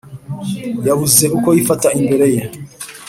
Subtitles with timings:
[0.87, 2.41] yabuze uko yifata imbere ye.